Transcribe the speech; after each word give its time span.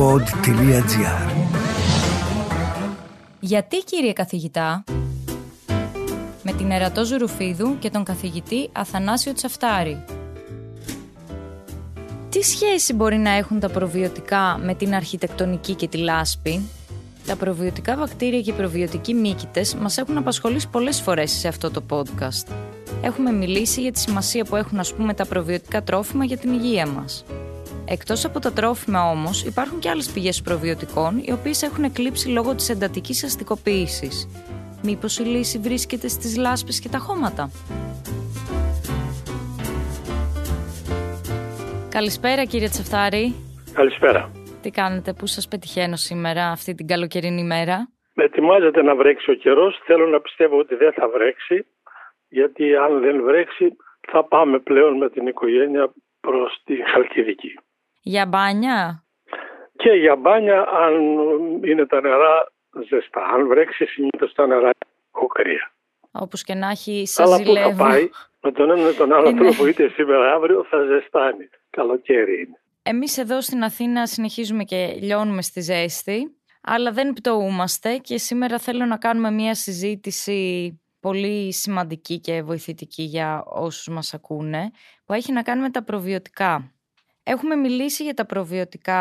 pod.gr 0.00 1.30
Γιατί 3.40 3.76
κύριε 3.76 4.12
καθηγητά 4.12 4.84
με 6.42 6.52
την 6.52 6.70
Ερατό 6.70 7.04
Ζουρουφίδου 7.04 7.78
και 7.78 7.90
τον 7.90 8.04
καθηγητή 8.04 8.68
Αθανάσιο 8.72 9.32
Τσαφτάρη. 9.32 10.04
Τι 12.28 12.42
σχέση 12.42 12.94
μπορεί 12.94 13.16
να 13.16 13.30
έχουν 13.30 13.60
τα 13.60 13.68
προβιωτικά 13.68 14.58
με 14.62 14.74
την 14.74 14.94
αρχιτεκτονική 14.94 15.74
και 15.74 15.88
τη 15.88 15.96
λάσπη; 15.96 16.60
Τα 17.26 17.36
προβιωτικά 17.36 17.96
βακτήρια 17.96 18.40
και 18.40 18.50
οι 18.50 18.54
προβιωτικοί 18.54 19.14
μύκητες 19.14 19.74
μας 19.74 19.98
έχουν 19.98 20.16
απασχολήσει 20.16 20.68
πολλές 20.68 21.00
φορές 21.00 21.30
σε 21.30 21.48
αυτό 21.48 21.70
το 21.70 21.82
podcast. 21.90 22.52
Έχουμε 23.02 23.32
μιλήσει 23.32 23.80
για 23.80 23.92
τη 23.92 23.98
σημασία 23.98 24.44
που 24.44 24.56
έχουν 24.56 24.78
ας 24.78 24.94
πούμε 24.94 25.14
τα 25.14 25.26
προβιωτικά 25.26 25.82
τρόφιμα 25.82 26.24
για 26.24 26.36
την 26.36 26.52
υγεία 26.52 26.86
μας. 26.86 27.24
Εκτός 27.96 28.24
από 28.24 28.38
τα 28.40 28.52
τρόφιμα 28.52 29.10
όμως 29.10 29.44
υπάρχουν 29.44 29.78
και 29.78 29.88
άλλες 29.88 30.12
πηγές 30.14 30.42
προβιωτικών 30.42 31.12
οι 31.26 31.32
οποίες 31.32 31.62
έχουν 31.62 31.84
εκλείψει 31.84 32.28
λόγω 32.28 32.54
της 32.54 32.68
εντατικής 32.68 33.24
αστικοποίησης. 33.24 34.16
Μήπως 34.82 35.18
η 35.18 35.22
λύση 35.22 35.58
βρίσκεται 35.58 36.08
στις 36.08 36.36
λάσπες 36.36 36.80
και 36.80 36.88
τα 36.88 36.98
χώματα; 36.98 37.50
Καλησπέρα 41.90 42.44
κύριε 42.44 42.68
Τσεφτάρη. 42.68 43.34
Καλησπέρα. 43.72 44.30
Τι 44.62 44.70
κάνετε, 44.70 45.12
πού 45.12 45.26
σας 45.26 45.48
πετυχαίνω 45.48 45.96
σήμερα 45.96 46.44
αυτή 46.50 46.74
την 46.74 46.86
καλοκαιρινή 46.86 47.44
μέρα; 47.44 47.88
Ετοιμάζεται 48.14 48.82
να 48.82 48.94
βρέξει 48.94 49.30
ο 49.30 49.34
καιρός. 49.34 49.80
Θέλω 49.84 50.06
να 50.06 50.20
πιστεύω 50.20 50.58
ότι 50.58 50.74
δεν 50.74 50.92
θα 50.92 51.08
βρέξει 51.08 51.66
γιατί 52.28 52.76
αν 52.76 53.00
δεν 53.00 53.22
βρέξει 53.22 53.76
θα 54.00 54.24
πάμε 54.24 54.58
πλέον 54.58 54.96
με 54.96 55.10
την 55.10 55.26
οικογένεια 55.26 55.92
προς 56.20 56.60
τη 56.64 56.74
Χαλκιδική. 56.90 57.58
Για 58.00 58.26
μπάνια; 58.26 59.04
Και 59.76 59.90
για 59.90 60.16
μπάνια 60.16 60.60
αν 60.68 60.94
είναι 61.64 61.86
τα 61.86 62.00
νερά 62.00 62.52
ζεστά. 62.88 63.22
Αν 63.34 63.46
βρέξει 63.48 63.84
συνήθως 63.86 64.32
τα 64.32 64.46
νερά 64.46 64.70
έχω 65.14 65.26
κρύα. 65.26 65.72
Όπως 66.12 66.42
και 66.42 66.54
να 66.54 66.68
έχει 66.68 67.06
σας 67.06 67.26
Αλλά 67.26 67.36
ζηλεύω. 67.36 67.70
που 67.70 67.76
θα 67.76 67.84
πάει 67.84 68.08
με 68.40 68.52
τον 68.52 68.70
ένα 68.70 68.82
με 68.82 68.92
τον 68.92 69.12
άλλο 69.12 69.28
Είναι. 69.28 69.40
τρόπο 69.40 69.66
είτε 69.66 69.88
σήμερα 69.88 70.32
αύριο 70.32 70.64
θα 70.70 70.82
ζεστάνει. 70.84 71.48
Καλοκαίρι 71.70 72.40
είναι. 72.40 72.60
Εμείς 72.82 73.18
εδώ 73.18 73.40
στην 73.40 73.62
Αθήνα 73.62 74.06
συνεχίζουμε 74.06 74.64
και 74.64 74.96
λιώνουμε 75.00 75.42
στη 75.42 75.60
ζέστη, 75.60 76.36
αλλά 76.62 76.92
δεν 76.92 77.12
πτωούμαστε 77.12 77.96
και 77.96 78.18
σήμερα 78.18 78.58
θέλω 78.58 78.84
να 78.84 78.96
κάνουμε 78.96 79.30
μια 79.30 79.54
συζήτηση 79.54 80.80
πολύ 81.00 81.52
σημαντική 81.52 82.20
και 82.20 82.42
βοηθητική 82.42 83.02
για 83.02 83.42
όσους 83.46 83.88
μας 83.88 84.14
ακούνε, 84.14 84.70
που 85.04 85.12
έχει 85.12 85.32
να 85.32 85.42
κάνει 85.42 85.60
με 85.60 85.70
τα 85.70 85.82
προβιωτικά. 85.84 86.72
Έχουμε 87.32 87.56
μιλήσει 87.56 88.02
για 88.02 88.14
τα 88.14 88.26
προβιωτικά, 88.26 89.00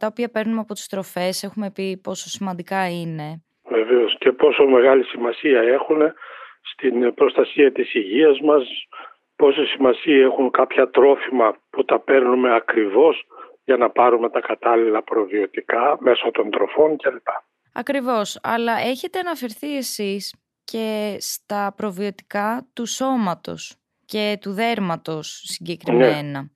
τα 0.00 0.06
οποία 0.06 0.28
παίρνουμε 0.30 0.60
από 0.60 0.74
τις 0.74 0.86
τροφές, 0.88 1.42
έχουμε 1.42 1.70
πει 1.70 1.96
πόσο 1.96 2.28
σημαντικά 2.28 2.90
είναι. 2.90 3.42
Βεβαίως 3.68 4.16
και 4.18 4.32
πόσο 4.32 4.64
μεγάλη 4.64 5.04
σημασία 5.04 5.60
έχουν 5.60 5.98
στην 6.72 7.14
προστασία 7.14 7.72
της 7.72 7.94
υγείας 7.94 8.40
μας, 8.40 8.62
πόσο 9.36 9.66
σημασία 9.66 10.24
έχουν 10.24 10.50
κάποια 10.50 10.90
τρόφιμα 10.90 11.56
που 11.70 11.84
τα 11.84 12.00
παίρνουμε 12.00 12.54
ακριβώς 12.54 13.26
για 13.64 13.76
να 13.76 13.90
πάρουμε 13.90 14.30
τα 14.30 14.40
κατάλληλα 14.40 15.02
προβιωτικά 15.02 15.96
μέσω 16.00 16.30
των 16.30 16.50
τροφών 16.50 16.96
κλπ. 16.96 17.28
Ακριβώς, 17.72 18.38
αλλά 18.42 18.78
έχετε 18.78 19.18
αναφερθεί 19.18 19.76
εσείς 19.76 20.34
και 20.64 21.16
στα 21.18 21.74
προβιωτικά 21.76 22.66
του 22.72 22.86
σώματος 22.86 23.74
και 24.04 24.38
του 24.40 24.52
δέρματος 24.52 25.42
συγκεκριμένα. 25.44 26.50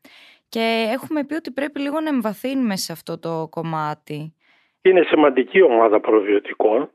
Και 0.55 0.91
έχουμε 0.93 1.25
πει 1.25 1.35
ότι 1.35 1.51
πρέπει 1.51 1.81
λίγο 1.81 2.01
να 2.01 2.09
εμβαθύνουμε 2.09 2.77
σε 2.77 2.93
αυτό 2.93 3.19
το 3.19 3.49
κομμάτι. 3.51 4.35
Είναι 4.83 5.03
σημαντική 5.03 5.63
ομάδα 5.63 6.01
προβιωτικών 6.01 6.91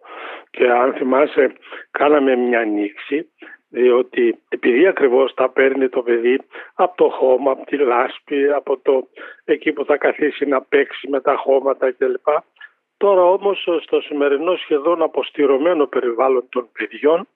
και 0.50 0.70
αν 0.70 0.94
θυμάσαι 0.94 1.54
κάναμε 1.92 2.36
μια 2.36 2.60
ανοίξη 2.60 3.30
διότι 3.70 4.40
επειδή 4.50 4.88
ακριβώς 4.88 5.34
τα 5.34 5.50
παίρνει 5.50 5.90
το 5.90 6.02
παιδί 6.02 6.40
από 6.74 6.98
το 6.98 7.10
χώμα, 7.10 7.52
από 7.52 7.66
τη 7.66 7.78
λάσπη, 7.78 8.50
από 8.50 8.78
το 8.78 9.08
εκεί 9.46 9.72
που 9.72 9.86
θα 9.86 9.98
καθίσει 9.98 10.46
να 10.46 10.62
παίξει 10.62 11.10
με 11.10 11.22
τα 11.22 11.36
χώματα 11.36 11.92
κλπ. 11.92 12.28
Τώρα 12.98 13.24
όμως 13.24 13.68
στο 13.82 14.02
σημερινό 14.02 14.56
σχεδόν 14.56 15.02
αποστηρωμένο 15.02 15.86
περιβάλλον 15.86 16.46
των 16.50 16.70
παιδιών 16.72 17.28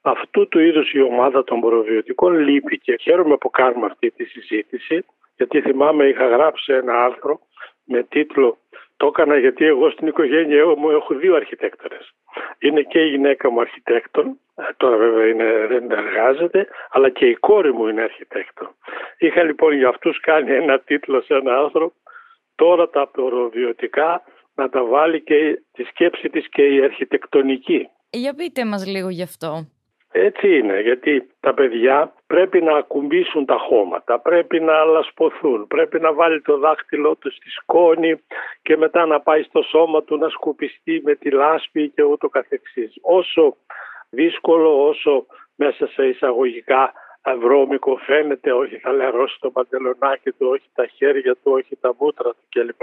αυτού 0.00 0.48
του 0.48 0.58
είδους 0.58 0.92
η 0.92 1.00
ομάδα 1.02 1.44
των 1.44 1.60
προβιωτικών 1.60 2.38
λείπει 2.38 2.78
και 2.78 2.96
χαίρομαι 3.00 3.36
που 3.36 3.50
κάνουμε 3.50 3.86
αυτή 3.86 4.10
τη 4.10 4.24
συζήτηση 4.24 5.04
γιατί 5.40 5.60
θυμάμαι 5.60 6.04
είχα 6.04 6.26
γράψει 6.26 6.72
ένα 6.72 7.04
άρθρο 7.04 7.40
με 7.84 8.02
τίτλο 8.02 8.58
«Το 8.96 9.06
έκανα 9.06 9.36
γιατί 9.38 9.64
εγώ 9.64 9.90
στην 9.90 10.06
οικογένειά 10.06 10.66
μου 10.66 10.90
έχω 10.90 11.14
δύο 11.14 11.34
αρχιτέκτονες». 11.34 12.14
Είναι 12.58 12.82
και 12.82 13.00
η 13.00 13.08
γυναίκα 13.08 13.50
μου 13.50 13.60
αρχιτέκτον, 13.60 14.26
ε, 14.54 14.62
τώρα 14.76 14.96
βέβαια 14.96 15.26
είναι, 15.26 15.66
δεν 15.68 15.90
εργάζεται, 15.90 16.68
αλλά 16.90 17.08
και 17.08 17.26
η 17.26 17.34
κόρη 17.34 17.72
μου 17.72 17.88
είναι 17.88 18.02
αρχιτέκτον. 18.02 18.68
Είχα 19.18 19.42
λοιπόν 19.42 19.72
για 19.76 19.88
αυτούς 19.88 20.20
κάνει 20.20 20.50
ένα 20.50 20.78
τίτλο 20.78 21.20
σε 21.22 21.34
ένα 21.34 21.58
άρθρο 21.58 21.92
«Τώρα 22.54 22.88
τα 22.90 23.08
προβιωτικά 23.08 24.22
να 24.54 24.68
τα 24.68 24.84
βάλει 24.84 25.20
και 25.22 25.62
τη 25.72 25.82
σκέψη 25.82 26.28
της 26.28 26.48
και 26.48 26.62
η 26.62 26.82
αρχιτεκτονική». 26.82 27.88
Για 28.10 28.34
πείτε 28.34 28.64
μας 28.64 28.86
λίγο 28.86 29.08
γι' 29.08 29.22
αυτό. 29.22 29.66
Έτσι 30.12 30.58
είναι, 30.58 30.80
γιατί 30.80 31.30
τα 31.40 31.54
παιδιά 31.54 32.12
πρέπει 32.26 32.62
να 32.62 32.76
ακουμπήσουν 32.76 33.44
τα 33.44 33.56
χώματα, 33.56 34.20
πρέπει 34.20 34.60
να 34.60 34.84
λασποθούν, 34.84 35.66
πρέπει 35.66 36.00
να 36.00 36.12
βάλει 36.12 36.42
το 36.42 36.58
δάχτυλό 36.58 37.16
του 37.16 37.32
στη 37.32 37.50
σκόνη 37.50 38.20
και 38.62 38.76
μετά 38.76 39.06
να 39.06 39.20
πάει 39.20 39.42
στο 39.42 39.62
σώμα 39.62 40.02
του 40.02 40.16
να 40.16 40.28
σκουπιστεί 40.28 41.00
με 41.04 41.14
τη 41.14 41.30
λάσπη 41.30 41.88
και 41.88 42.02
ούτω 42.02 42.28
καθεξής. 42.28 42.94
Όσο 43.00 43.56
δύσκολο, 44.10 44.88
όσο 44.88 45.26
μέσα 45.56 45.86
σε 45.86 46.06
εισαγωγικά 46.06 46.92
βρώμικο 47.38 47.96
φαίνεται, 47.96 48.52
όχι 48.52 48.78
θα 48.78 48.92
λερώσει 48.92 49.36
το 49.40 49.50
παντελονάκι 49.50 50.30
του, 50.30 50.46
όχι 50.50 50.68
τα 50.74 50.86
χέρια 50.86 51.34
του, 51.34 51.52
όχι 51.52 51.76
τα 51.80 51.94
μούτρα 51.98 52.30
του 52.30 52.46
κλπ. 52.48 52.82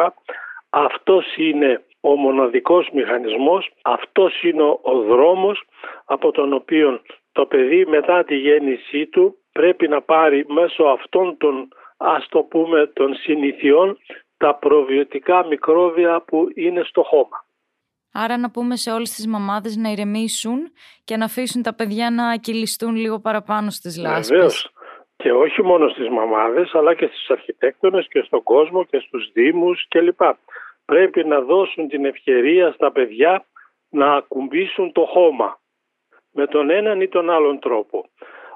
Αυτός 0.69 1.35
είναι 1.35 1.83
ο 2.01 2.15
μοναδικός 2.15 2.89
μηχανισμός, 2.93 3.71
αυτός 3.81 4.41
είναι 4.41 4.63
ο 4.63 5.01
δρόμος 5.07 5.63
από 6.05 6.31
τον 6.31 6.53
οποίο 6.53 7.01
το 7.31 7.45
παιδί 7.45 7.85
μετά 7.85 8.23
τη 8.23 8.35
γέννησή 8.35 9.07
του 9.07 9.37
πρέπει 9.51 9.87
να 9.87 10.01
πάρει 10.01 10.45
μέσω 10.47 10.83
αυτών 10.83 11.37
των 11.37 11.67
ας 11.97 12.27
το 12.29 12.39
πούμε 12.39 12.91
των 12.93 13.15
συνηθιών 13.15 13.97
τα 14.37 14.55
προβιωτικά 14.55 15.45
μικρόβια 15.45 16.21
που 16.21 16.47
είναι 16.55 16.83
στο 16.83 17.03
χώμα. 17.03 17.45
Άρα 18.11 18.37
να 18.37 18.51
πούμε 18.51 18.75
σε 18.75 18.91
όλες 18.91 19.11
τις 19.11 19.27
μαμάδες 19.27 19.75
να 19.75 19.89
ηρεμήσουν 19.89 20.71
και 21.03 21.17
να 21.17 21.25
αφήσουν 21.25 21.61
τα 21.61 21.73
παιδιά 21.73 22.09
να 22.11 22.35
κυλιστούν 22.35 22.95
λίγο 22.95 23.19
παραπάνω 23.19 23.69
στις 23.69 23.97
λάσπες. 23.97 24.27
Βεβαίως. 24.29 24.71
Και 25.15 25.31
όχι 25.31 25.63
μόνο 25.63 25.89
στις 25.89 26.09
μαμάδες 26.09 26.73
αλλά 26.73 26.93
και 26.95 27.05
στις 27.05 27.29
αρχιτέκτονες 27.29 28.07
και 28.07 28.21
στον 28.25 28.43
κόσμο 28.43 28.85
και 28.85 28.99
στους 28.99 29.31
δήμους 29.33 29.87
κλπ. 29.87 30.21
Πρέπει 30.91 31.23
να 31.25 31.41
δώσουν 31.41 31.87
την 31.87 32.05
ευκαιρία 32.05 32.71
στα 32.71 32.91
παιδιά 32.91 33.45
να 33.89 34.13
ακουμπήσουν 34.13 34.91
το 34.91 35.05
χώμα 35.05 35.59
με 36.31 36.47
τον 36.47 36.69
έναν 36.69 37.01
ή 37.01 37.07
τον 37.07 37.29
άλλον 37.29 37.59
τρόπο. 37.59 38.05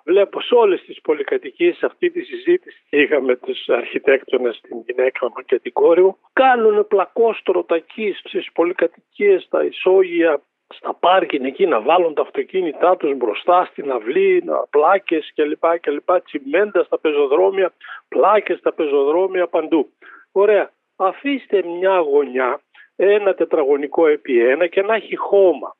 Βλέπω 0.03 0.41
σε 0.41 0.55
όλες 0.55 0.81
τις 0.81 1.01
πολυκατοικίες 1.01 1.83
αυτή 1.83 2.09
τη 2.09 2.21
συζήτηση 2.21 2.83
και 2.89 2.97
είχαμε 3.01 3.35
τους 3.35 3.69
αρχιτέκτονες 3.69 4.61
την 4.61 4.83
γυναίκα 4.85 5.25
μου 5.25 5.43
και 5.45 5.59
την 5.59 5.73
κόρη 5.73 6.01
μου 6.01 6.17
κάνουν 6.33 6.87
πλακόστρωτα 6.87 7.75
εκεί 7.75 8.13
στις 8.17 8.51
πολυκατοικίες, 8.53 9.43
στα 9.43 9.63
ισόγεια, 9.65 10.41
στα 10.73 10.93
πάρκινγκ 10.93 11.45
εκεί 11.45 11.65
να 11.65 11.81
βάλουν 11.81 12.13
τα 12.13 12.21
αυτοκίνητά 12.21 12.97
τους 12.97 13.15
μπροστά 13.17 13.65
στην 13.65 13.91
αυλή, 13.91 14.43
να, 14.45 14.67
πλάκες 14.69 15.31
κλπ. 15.35 15.79
κλπ. 15.79 16.21
Τσιμέντα 16.23 16.83
στα 16.83 16.99
πεζοδρόμια, 16.99 17.73
πλάκες 18.07 18.57
στα 18.57 18.73
πεζοδρόμια 18.73 19.47
παντού. 19.47 19.89
Ωραία. 20.31 20.71
Αφήστε 21.03 21.63
μια 21.63 21.97
γωνιά, 21.97 22.61
ένα 22.95 23.33
τετραγωνικό 23.33 24.07
επί 24.07 24.39
ένα 24.39 24.67
και 24.67 24.81
να 24.81 24.95
έχει 24.95 25.15
χώμα. 25.15 25.75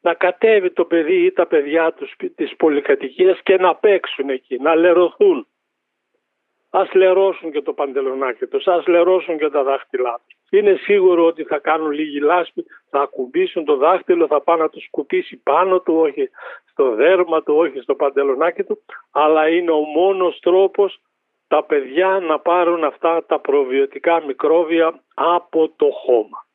Να 0.00 0.14
κατέβει 0.14 0.70
το 0.70 0.84
παιδί 0.84 1.24
ή 1.24 1.32
τα 1.32 1.46
παιδιά 1.46 1.92
τους 1.92 2.14
της 2.34 2.56
πολυκατοικίας 2.56 3.40
και 3.42 3.56
να 3.56 3.74
παίξουν 3.74 4.28
εκεί, 4.28 4.58
να 4.58 4.74
λερωθούν. 4.74 5.46
Ας 6.70 6.92
λερώσουν 6.92 7.52
και 7.52 7.62
το 7.62 7.72
παντελονάκι 7.72 8.46
τους, 8.46 8.66
ας 8.66 8.86
λερώσουν 8.86 9.38
και 9.38 9.48
τα 9.48 9.62
δάχτυλά 9.62 10.20
τους. 10.26 10.38
Είναι 10.50 10.74
σίγουρο 10.74 11.26
ότι 11.26 11.44
θα 11.44 11.58
κάνουν 11.58 11.90
λίγη 11.90 12.20
λάσπη, 12.20 12.64
θα 12.90 13.00
ακουμπήσουν 13.00 13.64
το 13.64 13.76
δάχτυλο, 13.76 14.26
θα 14.26 14.40
πάει 14.40 14.58
να 14.58 14.70
το 14.70 14.80
σκουπίσει 14.80 15.36
πάνω 15.36 15.80
του, 15.80 15.94
όχι 15.94 16.28
στο 16.70 16.94
δέρμα 16.94 17.42
του, 17.42 17.54
όχι 17.56 17.80
στο 17.80 17.94
παντελονάκι 17.94 18.62
του, 18.64 18.82
αλλά 19.10 19.48
είναι 19.48 19.70
ο 19.70 19.80
μόνος 19.80 20.38
τρόπος 20.40 21.00
τα 21.48 21.64
παιδιά 21.64 22.18
να 22.22 22.38
πάρουν 22.38 22.84
αυτά 22.84 23.24
τα 23.26 23.40
προβιωτικά 23.40 24.24
μικρόβια 24.24 25.00
από 25.14 25.68
το 25.76 25.86
χώμα. 25.90 26.46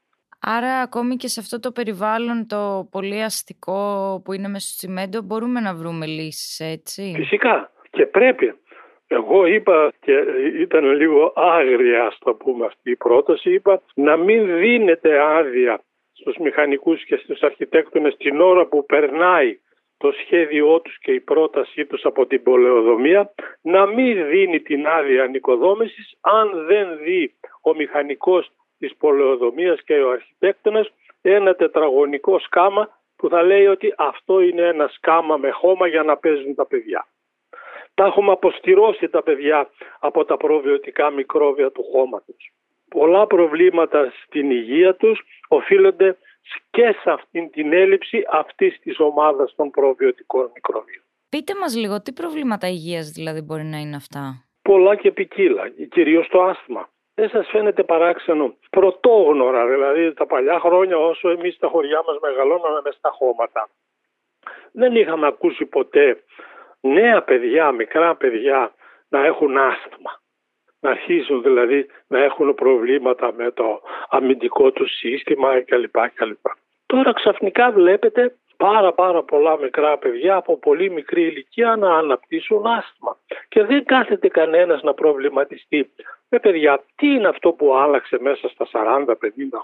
Άρα 0.42 0.82
ακόμη 0.82 1.16
και 1.16 1.28
σε 1.28 1.40
αυτό 1.40 1.60
το 1.60 1.72
περιβάλλον 1.72 2.48
το 2.48 2.88
πολύ 2.92 3.22
αστικό 3.22 4.22
που 4.26 4.34
είναι 4.34 4.48
μέσα 4.48 4.68
στο 4.68 4.78
τσιμέντο 4.78 5.22
μπορούμε 5.22 5.60
να 5.60 5.74
βρούμε 5.74 6.06
λύσεις 6.06 6.60
έτσι; 6.60 7.14
Φυσικά 7.16 7.72
και 7.90 8.06
πρέπει. 8.06 8.54
Εγώ 9.08 9.46
είπα 9.46 9.94
και 10.00 10.12
ήταν 10.60 10.86
λίγο 10.92 11.34
άγρια 11.36 12.06
ας 12.06 12.18
το 12.20 12.34
πούμε 12.34 12.66
αυτή 12.66 12.92
η 12.92 12.96
πρόταση, 12.96 13.54
είπα 13.54 13.82
να 13.94 14.18
μην 14.18 14.58
δίνεται 14.58 15.20
άδεια 15.20 15.82
στους 16.12 16.38
μηχανικούς 16.38 17.06
και 17.06 17.16
στους 17.16 17.42
αρχιτέκτονες 17.42 18.18
την 18.18 18.42
ώρα 18.42 18.66
που 18.66 18.86
περνάει 18.86 19.60
το 20.00 20.12
σχέδιό 20.12 20.82
τους 20.82 21.00
και 21.00 21.12
η 21.12 21.20
πρότασή 21.20 21.86
τους 21.86 22.06
από 22.06 22.26
την 22.26 22.44
πολεοδομία 22.44 23.34
να 23.62 23.86
μην 23.86 24.28
δίνει 24.30 24.60
την 24.60 24.88
άδεια 24.88 25.28
νοικοδόμησης 25.28 26.18
αν 26.22 26.66
δεν 26.66 26.98
δει 26.98 27.36
ο 27.62 27.76
μηχανικός 27.76 28.52
της 28.80 28.96
πολεοδομίας 28.98 29.84
και 29.84 30.02
ο 30.02 30.10
αρχιτέκτονας 30.10 30.92
ένα 31.22 31.56
τετραγωνικό 31.56 32.40
σκάμα 32.40 32.90
που 33.16 33.30
θα 33.30 33.44
λέει 33.44 33.66
ότι 33.66 33.94
αυτό 33.98 34.42
είναι 34.42 34.62
ένα 34.62 34.88
σκάμα 34.88 35.38
με 35.38 35.50
χώμα 35.50 35.88
για 35.88 36.04
να 36.04 36.18
παίζουν 36.18 36.56
τα 36.56 36.66
παιδιά. 36.66 37.08
Τα 37.94 38.06
έχουμε 38.06 38.32
αποστηρώσει 38.32 39.10
τα 39.10 39.24
παιδιά 39.24 39.70
από 40.00 40.26
τα 40.26 40.38
προβιωτικά 40.38 41.10
μικρόβια 41.10 41.72
του 41.72 41.84
χώματος. 41.92 42.52
Πολλά 42.90 43.28
προβλήματα 43.28 44.14
στην 44.24 44.52
υγεία 44.52 44.96
τους 44.96 45.22
οφείλονται 45.48 46.18
και 46.70 46.96
σε 47.02 47.12
αυτήν 47.12 47.52
την 47.52 47.74
έλλειψη 47.74 48.24
αυτής 48.32 48.80
της 48.80 49.00
ομάδας 49.00 49.56
των 49.56 49.70
προβιωτικών 49.70 50.52
μικροβίων. 50.54 51.04
Πείτε 51.30 51.54
μας 51.60 51.76
λίγο 51.76 52.02
τι 52.02 52.12
προβλήματα 52.14 52.68
υγείας 52.68 53.10
δηλαδή 53.10 53.42
μπορεί 53.42 53.64
να 53.64 53.78
είναι 53.78 53.96
αυτά; 53.96 54.46
Πολλά 54.62 54.96
και 54.96 55.12
ποικίλα, 55.12 55.70
κυρίως 55.90 56.28
το 56.28 56.44
άσθμα. 56.44 56.90
Δεν 57.14 57.30
σας 57.30 57.48
φαίνεται 57.48 57.84
παράξενο; 57.84 58.56
Πρωτόγνωρα, 58.70 59.68
δηλαδή 59.68 60.14
τα 60.14 60.26
παλιά 60.26 60.60
χρόνια 60.60 60.98
όσο 60.98 61.30
εμείς 61.30 61.56
στα 61.56 61.68
χωριά 61.68 62.04
μας 62.08 62.18
μεγαλώναμε 62.22 62.82
μες 62.84 62.96
στα 62.96 63.10
χώματα. 63.10 63.70
Δεν 64.72 64.96
είχαμε 64.96 65.28
ακούσει 65.28 65.66
ποτέ 65.66 66.24
νέα 66.82 67.24
παιδιά, 67.24 67.72
μικρά 67.72 68.16
παιδιά 68.16 68.74
να 69.10 69.26
έχουν 69.26 69.58
άσθμα. 69.58 70.19
Να 70.80 70.90
αρχίσουν 70.90 71.42
δηλαδή 71.42 71.86
να 72.08 72.20
έχουν 72.24 72.54
προβλήματα 72.54 73.34
με 73.34 73.52
το 73.52 73.82
αμυντικό 74.10 74.72
του 74.72 74.88
σύστημα 74.88 75.62
κλπ. 75.62 75.96
κλπ. 76.14 76.46
Τώρα 76.86 77.14
ξαφνικά 77.14 77.72
βλέπετε 77.72 78.36
πάρα 78.58 78.94
πάρα 78.94 79.24
πολλά 79.24 79.60
μικρά 79.60 79.98
παιδιά 79.98 80.36
από 80.36 80.58
πολύ 80.58 80.90
μικρή 80.90 81.22
ηλικία 81.22 81.76
να 81.76 81.98
αναπτύσσουν 81.98 82.66
άσθμα. 82.66 83.18
Και 83.48 83.64
δεν 83.64 83.86
κάθεται 83.86 84.28
κανένας 84.28 84.82
να 84.84 84.94
προβληματιστεί. 84.94 85.92
Με 86.30 86.40
παιδιά, 86.40 86.84
τι 86.96 87.08
είναι 87.08 87.28
αυτό 87.28 87.52
που 87.52 87.76
άλλαξε 87.76 88.18
μέσα 88.22 88.50
στα 88.50 88.68
40, 88.72 89.06
50 89.06 89.16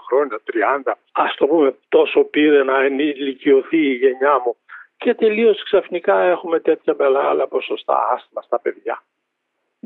χρόνια, 0.08 0.40
30, 0.86 0.92
ας 1.12 1.34
το 1.34 1.46
πούμε 1.46 1.74
τόσο 1.88 2.24
πήρε 2.24 2.64
να 2.64 2.82
ενηλικιωθεί 2.82 3.78
η 3.78 3.94
γενιά 3.94 4.40
μου 4.44 4.56
και 4.96 5.14
τελείως 5.14 5.62
ξαφνικά 5.62 6.20
έχουμε 6.20 6.60
τέτοια 6.60 6.94
μεγάλα 6.98 7.48
ποσοστά 7.48 8.08
άσθμα 8.12 8.42
στα 8.42 8.60
παιδιά. 8.60 9.02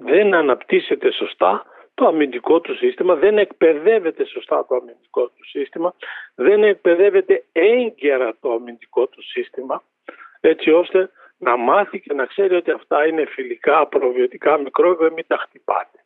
Δεν 0.03 0.35
αναπτύσσεται 0.35 1.13
σωστά 1.13 1.65
το 1.95 2.07
αμυντικό 2.07 2.61
του 2.61 2.77
σύστημα, 2.77 3.15
δεν 3.15 3.39
εκπαιδεύεται 3.39 4.25
σωστά 4.25 4.67
το 4.69 4.75
αμυντικό 4.75 5.27
του 5.27 5.49
σύστημα, 5.49 5.95
δεν 6.35 6.63
εκπαιδεύεται 6.63 7.45
έγκαιρα 7.53 8.37
το 8.41 8.53
αμυντικό 8.53 9.07
του 9.07 9.23
σύστημα, 9.23 9.83
έτσι 10.41 10.71
ώστε 10.71 11.11
να 11.39 11.57
μάθει 11.57 12.01
και 12.01 12.15
να 12.15 12.25
ξέρει 12.27 12.55
ότι 12.55 12.71
αυτά 12.71 13.07
είναι 13.07 13.25
φιλικά, 13.25 13.87
προβιωτικά 13.87 14.59
μικρόβια, 14.59 15.11
μην 15.13 15.25
τα 15.27 15.37
χτυπάτε. 15.37 15.99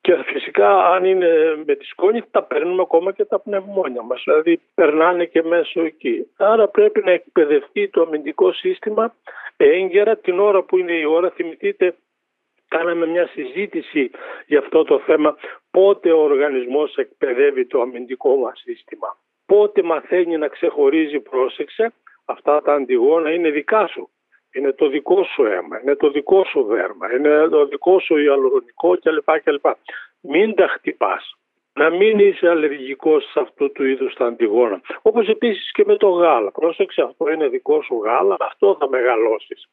Και 0.00 0.16
φυσικά 0.24 0.86
αν 0.88 1.04
είναι 1.04 1.62
με 1.66 1.74
τη 1.74 1.84
σκόνη 1.84 2.22
τα 2.30 2.42
παίρνουμε 2.42 2.82
ακόμα 2.82 3.12
και 3.12 3.24
τα 3.24 3.40
πνευμόνια 3.40 4.02
μας, 4.02 4.22
δηλαδή 4.24 4.60
περνάνε 4.74 5.24
και 5.24 5.42
μέσω 5.42 5.80
εκεί. 5.80 6.26
Άρα 6.36 6.68
πρέπει 6.68 7.02
να 7.04 7.10
εκπαιδευτεί 7.10 7.88
το 7.88 8.02
αμυντικό 8.02 8.52
σύστημα 8.52 9.14
έγκαιρα 9.56 10.16
την 10.16 10.38
ώρα 10.38 10.62
που 10.62 10.78
είναι 10.78 10.92
η 10.92 11.04
ώρα. 11.04 11.30
Θυμηθείτε 11.30 11.94
κάναμε 12.76 13.06
μια 13.06 13.26
συζήτηση 13.26 14.10
για 14.46 14.58
αυτό 14.58 14.84
το 14.84 14.98
θέμα 14.98 15.36
πότε 15.70 16.12
ο 16.12 16.20
οργανισμός 16.22 16.96
εκπαιδεύει 16.96 17.66
το 17.66 17.80
αμυντικό 17.80 18.36
μας 18.36 18.60
σύστημα. 18.64 19.16
Πότε 19.46 19.82
μαθαίνει 19.82 20.36
να 20.36 20.48
ξεχωρίζει 20.48 21.20
πρόσεξε 21.20 21.92
αυτά 22.24 22.62
τα 22.62 22.74
αντιγόνα 22.74 23.30
είναι 23.32 23.50
δικά 23.50 23.86
σου. 23.86 24.08
Είναι 24.54 24.72
το 24.72 24.88
δικό 24.88 25.24
σου 25.24 25.44
αίμα, 25.44 25.80
είναι 25.82 25.96
το 25.96 26.10
δικό 26.10 26.44
σου 26.44 26.62
δέρμα, 26.62 27.14
είναι 27.14 27.48
το 27.48 27.66
δικό 27.66 28.00
σου 28.00 28.16
ιαλουρονικό 28.16 28.98
κλπ. 29.02 29.40
κλπ. 29.44 29.66
Μην 30.20 30.54
τα 30.54 30.66
χτυπάς. 30.68 31.36
Να 31.74 31.90
μην 31.90 32.18
είσαι 32.18 32.48
αλλεργικός 32.48 33.30
σε 33.30 33.40
αυτού 33.40 33.72
του 33.72 33.84
είδους 33.84 34.14
τα 34.14 34.26
αντιγόνα. 34.26 34.80
Όπως 35.02 35.28
επίσης 35.28 35.72
και 35.72 35.84
με 35.86 35.96
το 35.96 36.08
γάλα. 36.08 36.50
Πρόσεξε 36.50 37.02
αυτό 37.02 37.32
είναι 37.32 37.48
δικό 37.48 37.82
σου 37.82 38.00
γάλα, 38.04 38.36
αυτό 38.40 38.76
θα 38.80 38.88
μεγαλώσεις. 38.88 39.68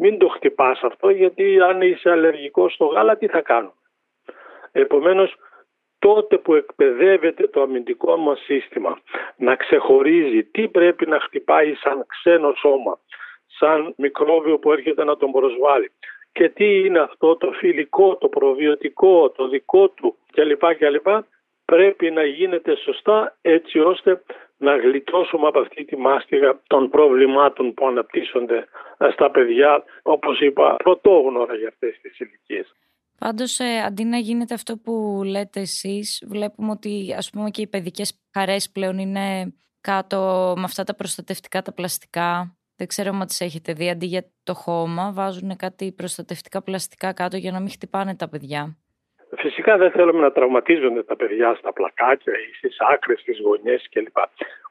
Μην 0.00 0.18
το 0.18 0.28
χτυπάς 0.28 0.80
αυτό 0.82 1.10
γιατί 1.10 1.60
αν 1.60 1.82
είσαι 1.82 2.10
αλλεργικός 2.10 2.72
στο 2.72 2.84
γάλα 2.84 3.16
τι 3.16 3.26
θα 3.26 3.40
κάνουμε. 3.40 3.72
Επομένως 4.72 5.36
τότε 5.98 6.38
που 6.38 6.54
εκπαιδεύεται 6.54 7.48
το 7.48 7.62
αμυντικό 7.62 8.16
μας 8.16 8.38
σύστημα 8.38 8.98
να 9.36 9.56
ξεχωρίζει 9.56 10.44
τι 10.44 10.68
πρέπει 10.68 11.06
να 11.06 11.20
χτυπάει 11.20 11.74
σαν 11.74 12.04
ξένο 12.06 12.52
σώμα, 12.54 12.98
σαν 13.46 13.94
μικρόβιο 13.96 14.58
που 14.58 14.72
έρχεται 14.72 15.04
να 15.04 15.16
τον 15.16 15.30
προσβάλλει 15.30 15.92
και 16.38 16.48
τι 16.48 16.78
είναι 16.84 16.98
αυτό 16.98 17.36
το 17.36 17.52
φιλικό, 17.52 18.16
το 18.16 18.28
προβιωτικό, 18.28 19.30
το 19.30 19.48
δικό 19.48 19.88
του 19.88 20.16
κλπ. 20.32 20.74
κλπ. 20.74 21.06
πρέπει 21.64 22.10
να 22.10 22.24
γίνεται 22.24 22.76
σωστά 22.76 23.36
έτσι 23.42 23.78
ώστε 23.78 24.22
να 24.58 24.76
γλιτώσουμε 24.76 25.46
από 25.46 25.60
αυτή 25.60 25.84
τη 25.84 25.96
μάστιγα 25.96 26.60
των 26.66 26.90
προβλημάτων 26.90 27.74
που 27.74 27.86
αναπτύσσονται 27.86 28.68
στα 29.12 29.30
παιδιά, 29.30 29.84
όπως 30.02 30.40
είπα, 30.40 30.76
πρωτόγνωρα 30.76 31.54
για 31.54 31.68
αυτές 31.68 31.98
τις 32.02 32.18
ηλικίες. 32.18 32.74
Πάντως, 33.18 33.58
ε, 33.58 33.78
αντί 33.86 34.04
να 34.04 34.16
γίνεται 34.18 34.54
αυτό 34.54 34.76
που 34.76 35.22
λέτε 35.24 35.60
εσείς, 35.60 36.24
βλέπουμε 36.28 36.70
ότι 36.70 37.14
ας 37.16 37.30
πούμε 37.30 37.50
και 37.50 37.60
οι 37.60 37.66
παιδικές 37.66 38.20
χαρές 38.32 38.70
πλέον 38.70 38.98
είναι 38.98 39.54
κάτω 39.80 40.54
με 40.56 40.64
αυτά 40.64 40.84
τα 40.84 40.94
προστατευτικά 40.94 41.62
τα 41.62 41.72
πλαστικά. 41.72 42.56
Δεν 42.76 42.86
ξέρω 42.86 43.10
αν 43.20 43.26
τις 43.26 43.40
έχετε 43.40 43.72
δει. 43.72 43.90
Αντί 43.90 44.06
για 44.06 44.30
το 44.42 44.54
χώμα 44.54 45.12
βάζουν 45.12 45.56
κάτι 45.56 45.92
προστατευτικά 45.92 46.62
πλαστικά 46.62 47.12
κάτω 47.12 47.36
για 47.36 47.52
να 47.52 47.60
μην 47.60 47.70
χτυπάνε 47.70 48.16
τα 48.16 48.28
παιδιά. 48.28 48.78
Φυσικά 49.36 49.76
δεν 49.76 49.90
θέλουμε 49.90 50.20
να 50.20 50.32
τραυματίζονται 50.32 51.02
τα 51.02 51.16
παιδιά 51.16 51.54
στα 51.54 51.72
πλακάκια 51.72 52.32
ή 52.32 52.54
στις 52.54 52.76
άκρες, 52.80 53.20
στις 53.20 53.40
γωνιές 53.40 53.88
κλπ. 53.90 54.16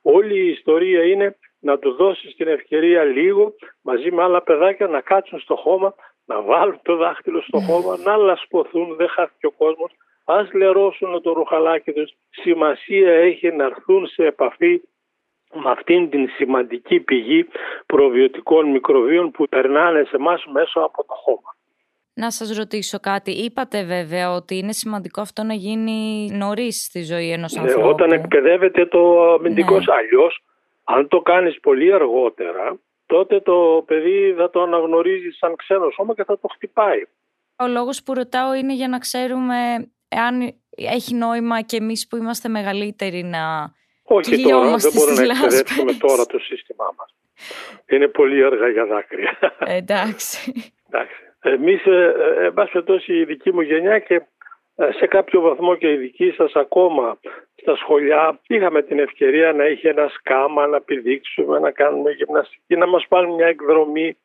Όλη 0.02 0.40
η 0.40 0.50
ιστορία 0.50 1.04
είναι 1.04 1.38
να 1.60 1.80
τους 1.80 1.96
δώσεις 1.96 2.36
την 2.36 2.48
ευκαιρία 2.48 3.04
λίγο 3.04 3.54
μαζί 3.82 4.12
με 4.12 4.24
άλλα 4.24 4.42
παιδάκια 4.42 4.88
να 4.88 5.02
κάτσουν 5.02 5.40
στο 5.40 5.56
χώμα, 5.56 5.96
να 6.26 6.42
βάλουν 6.42 6.80
το 6.82 6.96
δάχτυλο 6.96 7.42
στο 7.42 7.60
χώμα, 7.60 7.98
να 7.98 8.16
λασποθούν, 8.16 8.96
δεν 8.96 9.10
χάθηκε 9.10 9.46
ο 9.46 9.52
κόσμος, 9.52 9.92
ας 10.26 10.54
λερώσουν 10.54 11.22
το 11.22 11.34
ρουχαλάκι 11.34 11.92
τους. 11.92 12.12
Σημασία 12.30 13.12
έχει 13.12 13.52
να 13.52 13.64
έρθουν 13.64 14.08
σε 14.08 14.26
επαφή 14.26 14.82
με 15.54 15.70
αυτήν 15.70 16.10
την 16.10 16.30
σημαντική 16.30 17.00
πηγή 17.00 17.48
προβιωτικών 17.86 18.70
μικροβίων 18.70 19.32
που 19.32 19.48
περνάνε 19.48 20.04
σε 20.04 20.16
εμάς 20.16 20.46
μέσω 20.46 20.80
από 20.80 21.04
το 21.06 21.14
χώμα. 21.14 21.57
Να 22.18 22.32
σας 22.32 22.58
ρωτήσω 22.58 23.00
κάτι. 23.00 23.32
Είπατε 23.32 23.84
βέβαια 23.84 24.32
ότι 24.32 24.58
είναι 24.58 24.72
σημαντικό 24.72 25.22
αυτό 25.22 25.44
να 25.44 25.54
γίνει 25.54 26.30
νωρίς 26.32 26.84
στη 26.84 27.04
ζωή 27.04 27.32
ενός 27.32 27.54
ναι, 27.54 27.62
ανθρώπου. 27.62 27.88
Όταν 27.88 28.12
εκπαιδεύεται 28.12 28.86
το 28.86 29.34
αμυντικό 29.34 29.80
ναι. 29.80 29.84
Αλλιώς, 29.88 30.44
αν 30.84 31.08
το 31.08 31.22
κάνεις 31.22 31.60
πολύ 31.60 31.94
αργότερα, 31.94 32.80
τότε 33.06 33.40
το 33.40 33.84
παιδί 33.88 34.34
θα 34.38 34.50
το 34.50 34.62
αναγνωρίζει 34.62 35.30
σαν 35.30 35.56
ξένο 35.56 35.90
σώμα 35.90 36.14
και 36.14 36.24
θα 36.24 36.40
το 36.40 36.48
χτυπάει. 36.48 37.02
Ο 37.56 37.68
λόγος 37.68 38.04
που 38.04 38.14
ρωτάω 38.14 38.54
είναι 38.54 38.74
για 38.74 38.88
να 38.88 38.98
ξέρουμε 38.98 39.56
αν 40.28 40.54
έχει 40.76 41.14
νόημα 41.14 41.62
και 41.62 41.78
εμείς 41.78 42.08
που 42.08 42.16
είμαστε 42.18 42.50
μεγαλύτεροι 42.50 43.24
να 43.24 43.74
όχι 44.04 44.42
τώρα, 44.42 44.76
δεν 44.76 44.92
μπορούμε 44.96 45.26
να 45.26 45.34
εκπαιδεύσουμε 45.34 45.94
τώρα 45.94 46.26
το 46.26 46.40
σύστημά 46.40 46.94
μας. 46.98 47.16
Είναι 47.90 48.08
πολύ 48.08 48.46
αργά 48.46 48.70
για 48.70 48.86
δάκρυα. 48.86 49.38
Εντάξει. 49.60 50.72
Εντάξει. 50.90 51.27
Εμείς, 51.48 51.86
ε, 51.86 52.16
ε, 52.18 52.46
εν 52.46 52.54
πάση 52.54 52.72
περιπτώσει, 52.72 53.14
η 53.14 53.26
δική 53.26 53.54
μου 53.54 53.62
γενιά 53.62 54.00
και 54.00 54.22
ε, 54.76 54.92
σε 54.92 55.08
κάποιο 55.08 55.42
βαθμό 55.42 55.76
και 55.76 55.92
η 55.92 55.96
δική 55.96 56.32
σας 56.32 56.56
ακόμα 56.56 57.18
στα 57.56 57.76
σχολιά 57.76 58.40
είχαμε 58.48 58.82
την 58.82 59.00
ευκαιρία 59.00 59.54
να 59.54 59.66
είχε 59.66 59.90
ένα 59.90 60.08
σκάμα, 60.08 60.68
να 60.68 60.82
πηδήξουμε, 60.82 61.60
να 61.60 61.72
κάνουμε 61.72 62.12
γυμναστική, 62.12 62.76
να 62.76 62.88
μας 62.88 63.06
πάρουν 63.08 63.36
μια 63.36 63.48
εκδρομή 63.48 64.18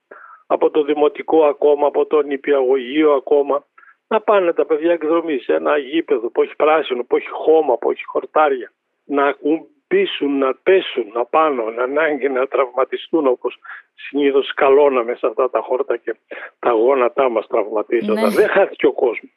από 0.47 0.71
το 0.71 0.83
δημοτικό 0.83 1.45
ακόμα, 1.45 1.87
από 1.87 2.07
το 2.07 2.23
νηπιαγωγείο 2.23 3.12
ακόμα, 3.12 3.64
να 4.09 4.21
πάνε 4.21 4.52
τα 4.52 4.67
παιδιά 4.67 4.93
εκδρομή 4.93 5.38
σε 5.38 5.55
ένα 5.55 5.79
γήπεδο 5.79 6.31
που 6.31 6.43
έχει 6.43 6.57
πράσινο, 6.57 7.05
που 7.05 7.17
έχει 7.17 7.31
χώμα, 7.31 7.79
που 7.79 7.91
έχει 7.91 8.05
χορτάρια, 8.05 8.73
να 9.05 9.37
ακουμπήσουν, 9.93 10.39
να 10.39 10.55
πέσουν, 10.55 11.07
να 11.15 11.25
πάνω, 11.25 11.71
να 11.71 11.83
ανάγκη 11.83 12.29
να 12.29 12.47
τραυματιστούν 12.47 13.27
όπως 13.27 13.59
συνήθως 13.95 14.47
σκαλώναμε 14.47 15.15
σε 15.15 15.27
αυτά 15.27 15.51
τα 15.51 15.61
χόρτα 15.61 15.97
και 15.97 16.17
τα 16.59 16.71
γόνατά 16.71 17.29
μας 17.29 17.47
τραυματίζονταν. 17.47 18.25
Ναι. 18.25 18.35
Δεν 18.35 18.49
χάθηκε 18.49 18.87
ο 18.87 18.93
κόσμος. 18.93 19.31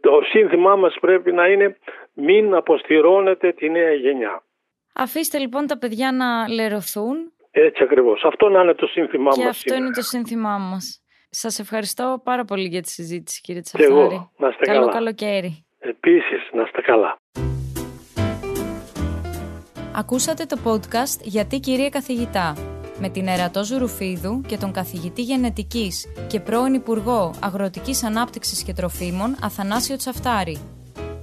Το 0.00 0.20
σύνθημά 0.30 0.76
μας 0.76 0.96
πρέπει 1.00 1.32
να 1.32 1.46
είναι 1.46 1.76
μην 2.12 2.54
αποστηρώνετε 2.54 3.52
τη 3.52 3.70
νέα 3.70 3.92
γενιά. 3.92 4.42
Αφήστε 4.94 5.38
λοιπόν 5.38 5.66
τα 5.66 5.78
παιδιά 5.78 6.12
να 6.12 6.48
λερωθούν. 6.48 7.32
Έτσι 7.50 7.82
ακριβώς. 7.82 8.24
Αυτό 8.24 8.48
να 8.48 8.62
είναι 8.62 8.74
το 8.74 8.86
σύνθημά 8.86 9.30
και 9.30 9.44
μας. 9.44 9.62
Και 9.62 9.70
αυτό 9.70 9.74
είναι 9.74 9.90
το 9.94 10.02
σύνθημά 10.02 10.58
μας. 10.58 11.02
Σας 11.30 11.58
ευχαριστώ 11.58 12.20
πάρα 12.24 12.44
πολύ 12.44 12.68
για 12.68 12.82
τη 12.82 12.88
συζήτηση 12.88 13.40
κύριε 13.40 13.60
Τσαφάρη. 13.60 13.88
Και 13.88 13.98
εγώ, 13.98 14.32
να 14.36 14.48
είστε 14.48 14.64
Καλό 14.64 14.88
καλοκαίρι. 14.88 15.64
Επίσης, 15.78 16.48
να 16.52 16.62
είστε 16.62 16.80
καλά. 16.80 17.19
Ακούσατε 19.92 20.44
το 20.44 20.58
podcast 20.64 21.20
«Γιατί 21.22 21.60
κυρία 21.60 21.88
καθηγητά» 21.88 22.56
με 22.98 23.08
την 23.08 23.28
Ερατό 23.28 23.64
Ζουρουφίδου 23.64 24.40
και 24.40 24.56
τον 24.56 24.72
καθηγητή 24.72 25.22
γενετικής 25.22 26.06
και 26.26 26.40
πρώην 26.40 26.74
Υπουργό 26.74 27.34
Αγροτικής 27.40 28.04
Ανάπτυξης 28.04 28.62
και 28.62 28.72
Τροφίμων 28.72 29.36
Αθανάσιο 29.40 29.96
Τσαφτάρη. 29.96 30.58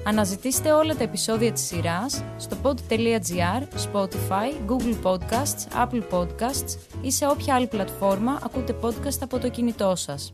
Αναζητήστε 0.04 0.72
όλα 0.72 0.96
τα 0.96 1.04
επεισόδια 1.04 1.52
της 1.52 1.66
σειράς 1.66 2.24
στο 2.38 2.58
pod.gr, 2.64 3.62
Spotify, 3.92 4.72
Google 4.72 4.96
Podcasts, 5.04 5.86
Apple 5.86 6.04
Podcasts 6.12 6.78
ή 7.02 7.12
σε 7.12 7.28
όποια 7.28 7.56
άλλη 7.56 7.68
πλατφόρμα 7.68 8.40
ακούτε 8.44 8.76
podcast 8.82 9.18
από 9.22 9.40
το 9.40 9.50
κινητό 9.50 9.96
σας. 9.96 10.34